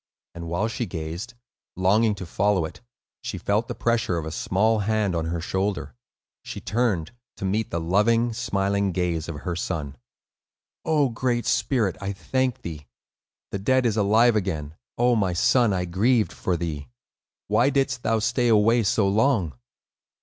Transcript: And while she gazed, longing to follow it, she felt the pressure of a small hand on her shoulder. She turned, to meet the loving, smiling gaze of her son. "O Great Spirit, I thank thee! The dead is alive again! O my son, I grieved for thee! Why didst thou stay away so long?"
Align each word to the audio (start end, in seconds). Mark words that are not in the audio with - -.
And 0.33 0.47
while 0.47 0.67
she 0.67 0.87
gazed, 0.87 1.35
longing 1.75 2.15
to 2.15 2.25
follow 2.25 2.65
it, 2.65 2.81
she 3.21 3.37
felt 3.37 3.67
the 3.67 3.75
pressure 3.75 4.17
of 4.17 4.25
a 4.25 4.31
small 4.31 4.79
hand 4.79 5.15
on 5.15 5.25
her 5.25 5.39
shoulder. 5.39 5.93
She 6.41 6.59
turned, 6.59 7.11
to 7.37 7.45
meet 7.45 7.69
the 7.69 7.79
loving, 7.79 8.33
smiling 8.33 8.93
gaze 8.93 9.29
of 9.29 9.41
her 9.41 9.55
son. 9.55 9.95
"O 10.85 11.09
Great 11.09 11.45
Spirit, 11.45 11.97
I 12.01 12.13
thank 12.13 12.63
thee! 12.63 12.87
The 13.51 13.59
dead 13.59 13.85
is 13.85 13.95
alive 13.95 14.35
again! 14.35 14.73
O 14.97 15.15
my 15.15 15.33
son, 15.33 15.71
I 15.71 15.85
grieved 15.85 16.33
for 16.33 16.57
thee! 16.57 16.87
Why 17.47 17.69
didst 17.69 18.01
thou 18.01 18.17
stay 18.17 18.47
away 18.47 18.81
so 18.81 19.07
long?" 19.07 19.53